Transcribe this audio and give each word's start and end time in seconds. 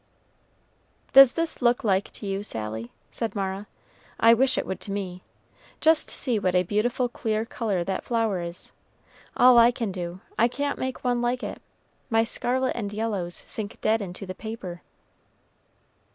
"Does 1.13 1.33
this 1.33 1.61
look 1.61 1.83
like 1.83 2.09
to 2.13 2.25
you, 2.25 2.41
Sally?" 2.41 2.91
said 3.11 3.35
Mara. 3.35 3.67
"I 4.19 4.33
wish 4.33 4.57
it 4.57 4.65
would 4.65 4.79
to 4.79 4.91
me. 4.91 5.21
Just 5.79 6.09
see 6.09 6.39
what 6.39 6.55
a 6.55 6.63
beautiful 6.63 7.07
clear 7.07 7.45
color 7.45 7.83
that 7.83 8.03
flower 8.03 8.41
is. 8.41 8.71
All 9.37 9.59
I 9.59 9.69
can 9.69 9.91
do, 9.91 10.19
I 10.39 10.47
can't 10.47 10.79
make 10.79 11.03
one 11.03 11.21
like 11.21 11.43
it. 11.43 11.61
My 12.09 12.23
scarlet 12.23 12.75
and 12.75 12.91
yellows 12.91 13.35
sink 13.35 13.79
dead 13.81 14.01
into 14.01 14.25
the 14.25 14.33
paper." 14.33 14.81